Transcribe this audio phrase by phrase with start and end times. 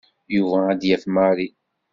[0.35, 1.47] Yuba ad d-yaf Mary.